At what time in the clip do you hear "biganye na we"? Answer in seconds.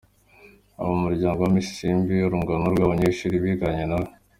3.43-4.07